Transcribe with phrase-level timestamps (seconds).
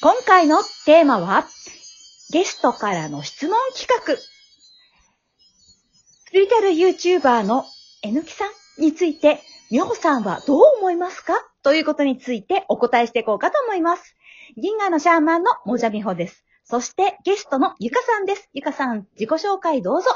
[0.00, 1.44] 今回のテーマは、
[2.30, 4.16] ゲストからの質問企画。
[4.16, 4.30] ス
[6.30, 7.64] ピリチュアル YouTuber の
[8.04, 9.40] えぬきさんについて、
[9.72, 11.34] みほさんはどう思いますか？
[11.64, 14.14] ということについてお答えしていこうかと思います。
[14.56, 16.44] 銀河のシャーマンのもじゃみほです。
[16.62, 18.48] そしてゲストのゆかさんです。
[18.52, 20.08] ゆかさん、自己紹介どうぞ。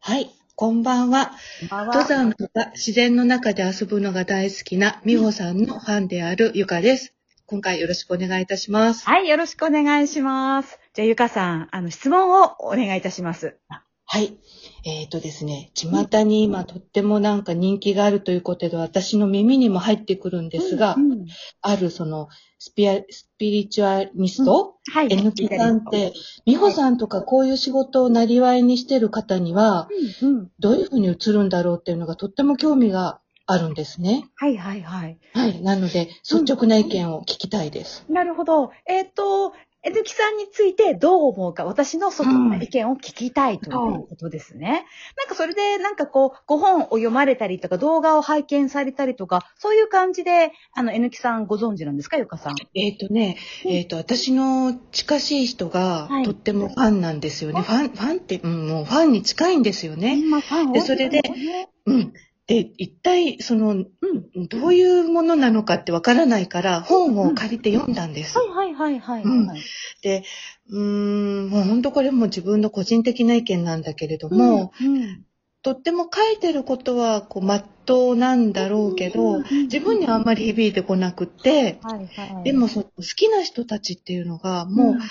[0.00, 1.32] はい、こんばんは。
[1.70, 7.14] 登山とか自然の中で遊ぶのが大好きな美穂さんのファンであるゆかです。
[7.52, 9.04] 今回よろしくお願いいたします。
[9.04, 10.80] はい、よろしくお願いします。
[10.94, 13.58] じゃあ、ゆかさん、あの、質問をお願いいたします。
[14.06, 14.38] はい。
[14.86, 21.26] えっ、とですね、巷に今とってもなんか人気があるということで、私の耳にも入ってくるんですが、うんうん
[21.60, 25.08] あるそのスピアスピリチュアリスト、はい。
[25.10, 26.14] N 木さんって、
[26.46, 29.88] 美穂さんとかこういう仕事をなりわいにしてる方には、
[30.22, 30.50] うんうん。
[30.58, 33.20] どういうふうに映るんだろうっていうのがとっても興味が
[33.52, 34.24] あるんですね。
[34.36, 35.18] はいはいはい。
[35.34, 35.62] はい。
[35.62, 38.04] なので、率直な意見を聞きたいです。
[38.08, 38.70] なるほど。
[38.86, 39.52] えっ、と、
[39.84, 44.86] えずきさんについてどう思うか、私の率直な意見を聞きたいということですね。
[45.16, 52.54] なんかそれで、なんかこう、ご本を読まれたりとか、動画を拝見されたりとか、そういう感じで、あの、えぬきさんご存知なんですか、ゆかさん？
[52.74, 57.60] えっ、とね、うんえっ、と、私の近しい人がはいとってもファンなんですよね。
[57.62, 60.16] ファン、ファンって、うん、もうファンに近いんですよね。
[60.24, 62.12] まあファンでそれでねうん。
[62.46, 68.36] で、一体、その、うん、どういうものなのかってわからないから、本を借りて読んだんです。
[68.36, 69.60] はいはいはいはい、うんはい。
[70.02, 70.24] で、
[70.68, 75.24] うーん、もう本当これも自分の個人的な意見なんだけれども、うん、うん
[75.62, 82.44] とっても書いてることは、こう、まっとうなんだろうけど、自分にはあんまり響いてこなくって、はいはい。
[82.44, 85.08] でもそ、好きな人たちっていうのが、もう、うんなん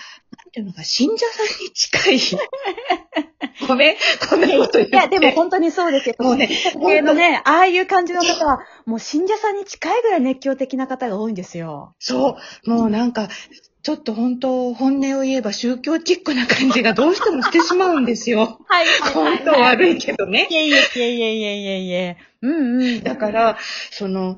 [0.51, 2.19] ていうのか、信者さんに近い。
[3.67, 3.95] ごめん、
[4.29, 4.95] こんなこと言って。
[4.95, 6.15] いや、でも本当にそうですよ。
[6.19, 11.95] もうね系のね、ああいう感じの方は、もう信者さんに近いぐらい熱狂的な方が多いんですよ。
[11.99, 13.29] そう、もうなんか、
[13.83, 18.59] ちょっと本当、本音を言えば宗教チックな感じがどうしてもしてしまうんですよ。
[18.67, 20.47] はい本当悪いけどね。
[20.51, 22.17] いえいえいえいえいえいえいえ。
[22.43, 23.03] うんうん。
[23.03, 23.57] だから、
[23.91, 24.37] その、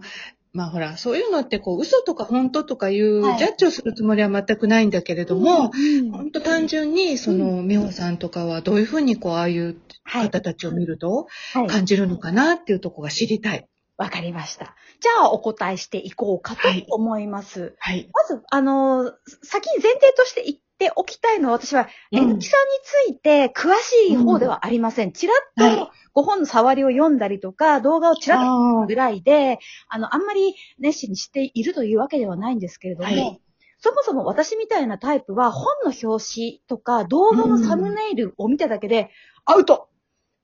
[0.54, 10.26] まあほら、そういうのってこう、嘘とか本当とかいうはいジャッジをするつもりは全くないんだけれども、うん本当単純に、その、美穂さんとかはどういうふうにこう、ああいうはい。
[10.26, 11.68] 方たちを見るとはい。
[11.68, 13.68] 感じるのかなっていうところが知りたい。
[13.98, 14.76] わかりました。
[15.00, 17.76] じゃあ、お答えしていこうかとはい思います。
[17.80, 18.10] はい。
[18.14, 19.12] まず、あのー
[19.42, 20.48] 先に前提として
[20.84, 22.20] ておきたいのは、私は、うん。
[22.20, 25.12] えぬきさんについて詳しい方ではありません。
[25.12, 25.78] ちらっはい。
[25.78, 33.42] とご本の触りを読んだりとか、動画をちらっとあぐらいで、あの、あんまり熱心にしているというわけではないんですけれども、はい。
[33.80, 39.10] そもそも私みたいなタイプは本の表紙とか動画のサムネイルを見ただけで、
[39.46, 39.90] アウト。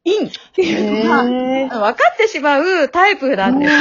[0.05, 0.27] イン。
[0.27, 3.79] っていうのが、分かってしまうタイプなんですよ。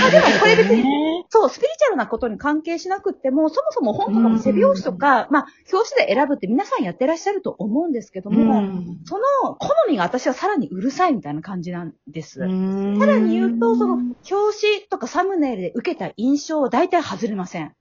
[0.00, 8.62] まあでもこれ別にそう、スピリチュアルなことに関係しなくっても、そもそも本とかの背表紙とか、まあ、表紙で選ぶって皆さんやってらっしゃると思うんですけども、
[9.04, 12.40] その好みが私はさらにうるさいみたいな感じなんです。
[12.40, 17.72] さらに言うと、その、表紙とかサムネイルで受けた印象は大体外れません。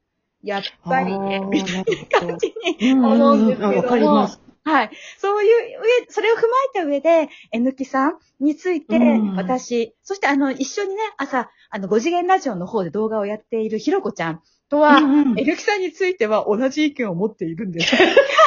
[0.43, 3.77] やっぱりね、みたいな感じに思うんですけども。
[3.77, 4.41] わかります。
[4.66, 4.91] はい。
[5.18, 6.44] そういう上、それを踏ま
[6.75, 15.00] えた上で、えぬきさんについてうん、私、そしてあの、一緒にね、朝、あの、5次元ラジオの方で動画をやっているひろこちゃんとは、
[15.38, 17.96] えぬきさんについては同じ意見を持っているんです。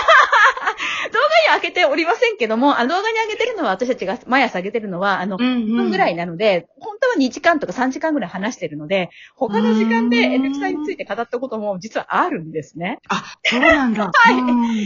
[1.46, 12.98] は上げておりませんけども、あの動画に上げてるのは、私たちが毎朝上げてるのは、あの、1 1分ぐらいなので、本当は2時間とか3時間ぐらい話してるので、他の時間でうんえぬきさんについて語ったことも実はあるんですね。
[13.08, 14.10] あ、そうなんだ。
[14.12, 14.36] はい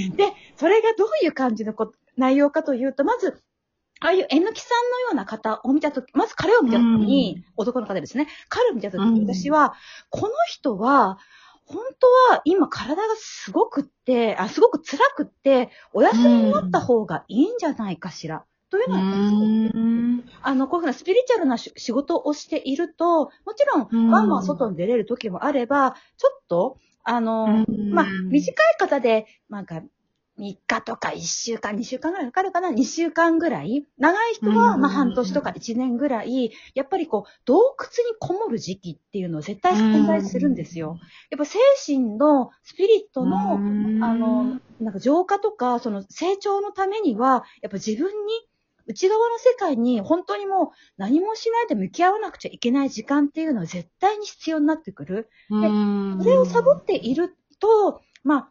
[0.07, 0.17] い。
[0.17, 3.43] で、それがどういう感じのこ内容かというと、まず、
[4.03, 8.29] ああいうえぬきさんのような方を見たとき、まず彼を見たときに、男の方ですね。
[8.49, 9.75] 彼を見たときにうん私は、
[10.09, 11.19] この人は、
[11.73, 18.45] 本当は今体がすごくって、あ、すごく辛くって、お休みになった方がいいんじゃないかしら。
[18.71, 20.25] というのは、うん。
[20.43, 24.11] あの、こういうふうなスピリチュアルなし仕事をしていると、もちろん、うん。
[24.11, 27.91] ワンワン外に出れる時もあれば、ちょっと、あの、うん。
[27.93, 29.83] まあ、短い方で、なんか、
[30.41, 33.87] 3日とか1週間、2週間ぐらいかかるかな ?2 週間ぐらい？
[33.99, 40.99] 長い人は、うんまあ、半年とか1年ぐらい、やっぱりこう、洞窟にこもる時期っていうのは絶対存在するんですよ。
[41.31, 48.33] やっぱ精神の、スピリットの、あの、なんか浄化とか、その成長のためには、やっぱ自分に、
[48.87, 55.29] 内側の世界に本当にもう何もしないで向き合わなくちゃいけない時間っていうのは絶対に必要になってくる。
[55.51, 55.59] う
[56.19, 58.51] んそれをサボっていると、まあ、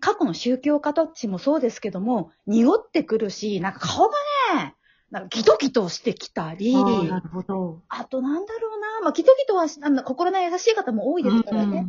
[0.00, 4.14] 過去の宗教家たちもそうですけども、濁ってくるし、なんか顔が
[4.54, 4.74] ね、
[5.10, 7.82] なんかギトギトしてきたり、なるほど。
[7.88, 11.86] あとなんだろうな、まあギトギトはしあの心の優しい方も多いですからね。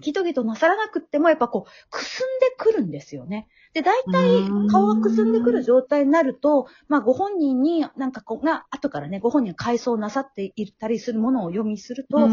[0.00, 3.48] ギトギトなさらなくっても、やっぱこう、くすんでくるんですよね。
[3.72, 12.28] で、大体、顔がくすんでくる状態になると、まあ、ご本人に、なんかこう、が、後からね、ご本人が回想なさっていったりするものを読みすると、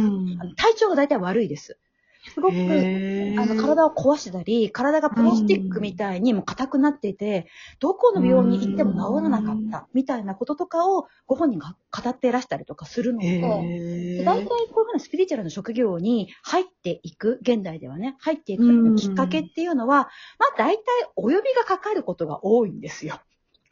[0.57, 1.79] 体調が大体悪いです。
[2.29, 7.47] すごく、あの、体を壊してたり、体がプラスチックみたいにも硬くなっていて、
[7.79, 13.39] どこの病院に行っても治らなかった、みたいなこととかをご本人が語っていらしたりとかするので、
[14.23, 20.83] 大体こういうふうなスピリチュアルな職業に入っていく、現代ではね、入っていくきっかけっていうのは、まあ大体
[21.15, 23.15] お呼びがかかることが多いんですよ。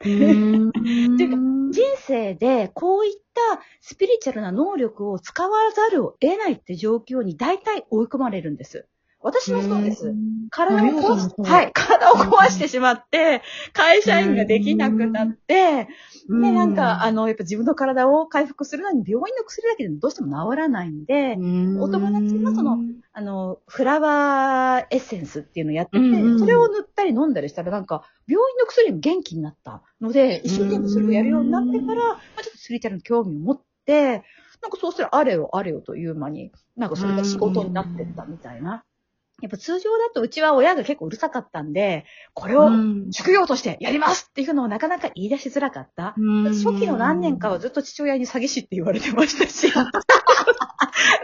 [0.00, 3.40] っていうか、人生でこういった
[3.80, 8.88] スピリチュアルな能力を使わざるを得ないって状況に大体追い込まれるんです。
[9.22, 10.14] 私もそうです。
[10.50, 13.42] 体を壊し、はい、体を壊してしまって、
[13.74, 15.88] 会社員ができなくなって、
[16.28, 21.36] で、なんか、あの、やっぱ自分の体を回復するのに病院の薬だけでもどうしても治らないんで、
[21.78, 22.78] お友達がその、
[23.12, 26.04] あの、フラワーエッセンスっていうのをやってて、
[26.38, 34.24] それを塗ったり飲んだりしたらなんか、病院の薬も元気になったので、一生懸命それをやるようになってから、まあ、ちょっとスリーチャルの興味を持って、
[34.62, 38.84] なんかそうするあれよあれよという間に、なんかそれが仕事になってったみたいな。
[39.42, 42.04] やっぱ通常だとうちは親が結構うるさかったんで、
[42.34, 42.70] これを
[43.10, 46.14] 職業としてやりますっていうのをなかなか言い出しづらかった。
[46.64, 49.72] 初期の何年かはずっと父親に詐欺師って言われてましたし。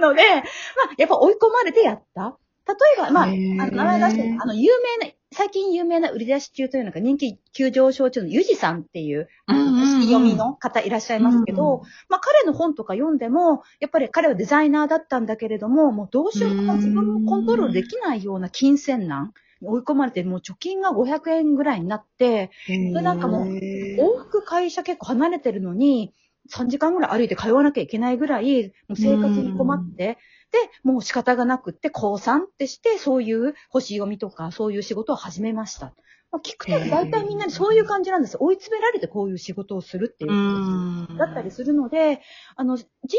[0.00, 2.38] ので、まあ、やっぱ追い込まれてやった。
[2.66, 26.14] 例えば、まあ、あの名前出して、あの、有名な、最近有名な売り出し中というのが人気急上昇中のゆじさんっていう、読みの方いらっしゃいますけど、まあ彼の本とか読んでも、やっぱり彼はデザイナーだったんだけれども、もうどうしようも自分もコントロールできないような金銭難に追い込まれて、もう貯金が500円ぐらいになって、でなんかもう、往復会社結構離れてるのに、
[26.50, 30.16] 3時間ぐらい歩いて通わなきゃいけないぐらい、もう生活に困って、
[30.56, 35.94] で、もう仕方がなくって、高3ってして、そういう星読みとか、そういう仕事を始めました。
[36.32, 38.36] まあ、聞くと大体みんなにそういう感じなんです。
[38.40, 42.20] 追い詰められてこういう仕事をするっていう感じだったりするので、
[42.56, 43.18] あの、人生の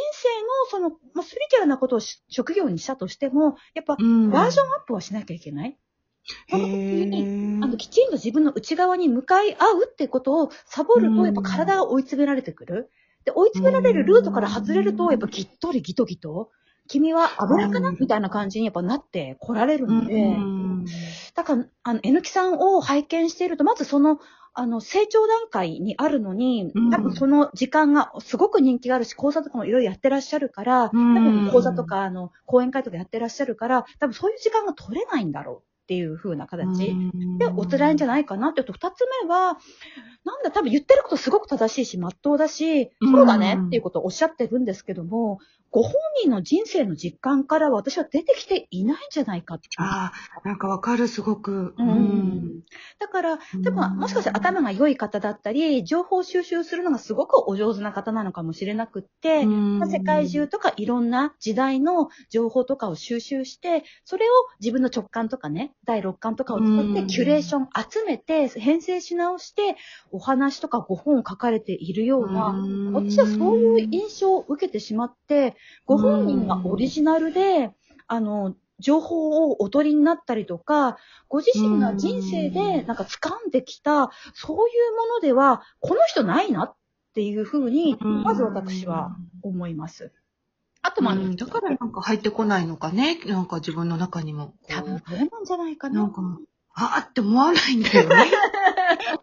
[0.72, 4.50] その、まあ、スピリチュアルなことを職業にしたとしても、やっぱバージョンアッ
[4.88, 5.78] プはしなきゃいけない。
[6.50, 12.90] その時に、あの、きちんと自分の内側に向かい合うってことをサボると、やっぱ体が追い詰められてくる。
[13.24, 16.50] で、追い詰められるルートから外れると、やっぱぎっとりギトギト。
[16.88, 17.92] 君は油かな？
[17.92, 20.38] みたいな感じにやっぱなって来られるので、
[21.36, 24.20] だから、あの、えぬきさんを拝見していると、まずその、
[24.60, 36.96] あの、成長段階にあるのに、多分その時間がすごく人気があるし、講座とかもいろいろやってらっしゃるから、多分講座とか、あの、講演会とかやってらっしゃるから、多分そういう時間が取れないんだろうっていう風な形。
[37.38, 38.64] でお辛いんじゃないかなって。
[38.64, 39.60] 言うと、二つ目は、
[40.26, 45.38] なんだ、多分言ってることすごく正しいし、まっとうだし、そうだねっていうことをおっしゃってるんですけども、
[45.72, 49.68] ご本人の人生の実感から私は出てきていないんじゃないかって。
[49.78, 51.74] ああ、なんかわかる、すごく。
[51.78, 52.62] うん。
[53.00, 69.76] だから、でも、もしかしたら頭が良い方だったり、情報収集するのがすごくお上手な方なのかもしれなくって、まあ、世界中とかいろんな時代の情報とかを収集して、それを自分の直感とかね、第六感とかを使ってキュレーション集めて、編成し直して、
[70.12, 72.56] お話とかご本を書かれているような、
[72.94, 75.56] 私はそういう印象を受けてしまって、
[75.86, 77.72] ご本人がオリジナルで、
[78.08, 86.76] あの、情報をお取りになったりとか、ご自身が人生でなんか掴んできた、そういうものでは、この人ないなっ
[87.14, 90.12] ていうふうに、まず私は思います。
[90.84, 93.20] あと、まあ、だからなんか入ってこないのかね。
[93.26, 94.54] なんか自分の中にも。
[94.68, 96.02] 多分、それなんじゃないかな。
[96.02, 96.22] なんか、
[96.80, 98.16] あーって思わないんだよね。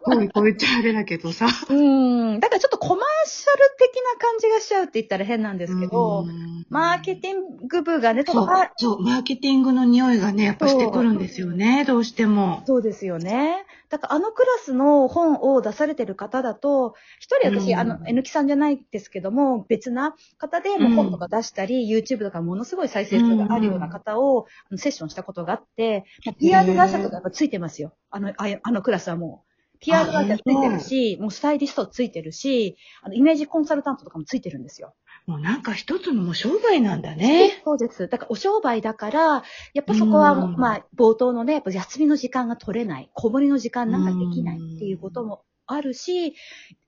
[0.03, 1.47] こう言っちゃあれだけどさ。
[1.69, 2.39] うん。
[2.41, 6.25] だからちょっとコマーシャル的な感じがしちゃうって言ったら変なんですけど、
[6.69, 12.63] マーケティング部がね、そう、そう、マーケティングの匂いがね、やっぱしてくるんですよね、どうしても。
[12.65, 13.65] そうですよね。
[13.89, 26.05] だからあのクラスの本を出されてる方だと、一人私、うん、あの、N 木さんじゃないですけども、別な方でも本とか出したり、うん、YouTube とかものすごい再生数があるような方を、うん、セッションしたことがあって、
[26.39, 27.93] PR 会社とかやっぱついてますよ。
[28.09, 29.54] あの、あのクラスはもう。
[29.79, 34.93] PR 会社ついてるし、もうスタイリストついてるし、あの、イメージコンサルタントとかもついてるんですよ。
[35.27, 37.61] もうなんか一つのもう商売なんだね。
[37.63, 38.07] そうです。
[38.07, 46.35] だからお商売だから、やっぱそこは、まあ、冒頭のね、やっぱ休みの時間が取れない、小盛りの時間なんかできないっていうこともあるし、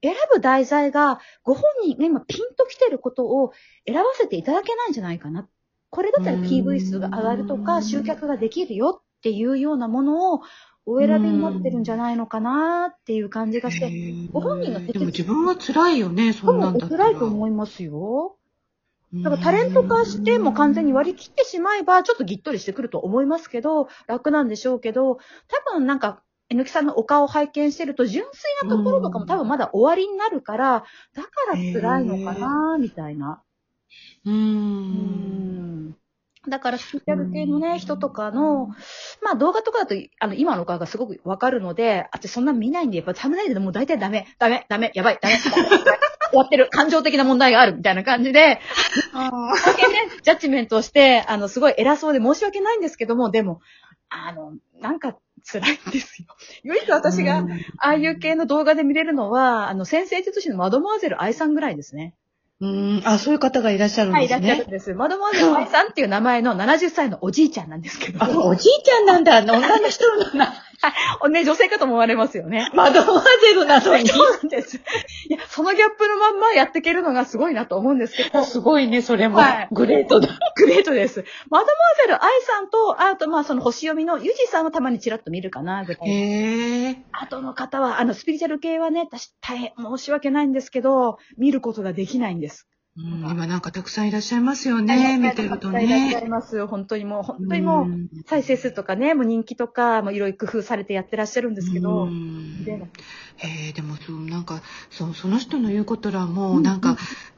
[0.03, 3.51] 選ぶ題材がご本人が今ピンと来てることを
[3.87, 5.49] 選ばせていただけないんじゃないかな。
[5.89, 10.41] これだったら PV 数が上がるとか、集客ができるよっていうようなものを
[10.87, 13.95] お選びになってるんじゃないのかなっていう感じがして、
[14.31, 17.03] ご本人がでも自分は辛いよね、そんなんだったら。
[17.05, 18.37] 辛いと思いますよ。
[19.23, 25.17] だからタレント化しても完全に割り切ってしまえば、ちょっとぎっとりしてくると思いますけど、楽なんでしょうけど、
[25.47, 33.43] 多分なんか、えぬきさんのお顔を拝見してると、純粋なところとかも多分まだ終わりになるから、だから辛いのかな、みたいな。
[34.25, 35.76] うーん。
[36.47, 38.67] だから、スピリチュアル系のね、人とかの、
[39.21, 45.35] まあ動画とかだと、あの、今の顔がすごくわかるので、あってそんな見ないんで、やっぱサムネイルでもう大体ダメ、ダメ、ダメ、やばい、ダメ、
[46.29, 48.59] 終わってる、感情的な問題がある、みたいな感じで、
[49.13, 53.61] あけね、ジャッジメントをして、あの、すごい偉そうで申し訳ないんですけども、でも、
[54.09, 56.27] あの、なんか辛いんですよ。
[56.63, 57.45] 唯一私が、
[57.79, 62.13] ああいう系の動画で見れるのは、あの、先生術師のマドモアゼル愛さんぐらいですね。
[62.59, 64.35] うん、あ、そういう方がいらっしゃるんですね。
[64.35, 64.93] はい、いらっしゃるんです。
[64.95, 68.23] マドモアゼル愛さんっていう名前の70歳のおじいちゃんなんですけど。
[68.23, 69.39] あ、おじいちゃんなんだ。
[69.41, 70.47] 女の人のな。
[70.47, 70.53] は
[70.89, 70.93] い。
[71.29, 72.69] ね、女性かと思われますよね。
[72.73, 74.07] マドモアゼルなのに。
[74.09, 74.77] そうなんです。
[74.77, 74.79] い
[75.29, 78.43] や、そのギャップのまんまやっていけるのがすごいなと思うんですけど。
[78.43, 79.37] すごいね、それも。
[79.37, 79.67] はい。
[79.71, 80.29] グレートだ。
[80.55, 81.23] グレートです。
[81.49, 86.09] マドモアゼル愛さんと、あと、まあ、その星読みのユジさんはたまにチラッと見るかな、ぐらい。
[86.09, 86.97] へー。
[87.11, 92.67] あとの方は、あの、スピリチュアル系はね、私大変申し訳ないんですけど、見ることができないんです。
[92.97, 95.85] うん、今なんかたくさんいらっしゃいますよね、見てるとね。
[95.85, 96.65] いらっしゃいます。
[96.65, 97.87] 本当にもう、本当にもう、
[98.25, 102.07] 再生数とかね、もう人気とか、もういろいろ工夫されてやってらっしゃるんですけど。
[102.07, 106.97] へえ、でもそう、なんか、そう、その人の言うことらも、なんか、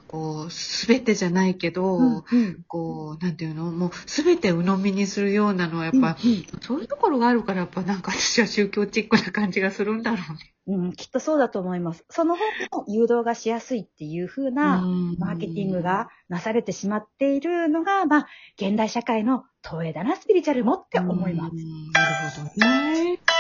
[0.10, 10.54] こう、すべてじゃないけど、うんうん、こう、なんていうの、もうすべて鵜呑みにするようなのは、やっぱ、うんうん、そういうところがあるから、やっぱなんか私は宗教チックな感じがするんだろうね。
[10.66, 12.06] うん、きっとそうだと思います。
[12.10, 14.84] その方が誘導がしやすいっていう風な
[15.20, 21.56] マーケティングがなされてしまっているのが、まあ、現代社会の投影だな、スピリチュアルもって思います。
[21.94, 23.39] なるほどね。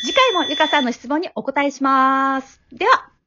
[0.00, 2.60] 次回もゆかさんの質問にお答えします。
[2.72, 3.17] では。